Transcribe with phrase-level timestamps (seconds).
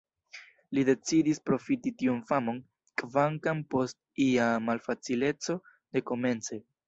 [0.77, 2.57] Li decidis profiti tiun famon,
[3.01, 5.59] kvankam post ia malfacileco
[5.99, 6.61] dekomence.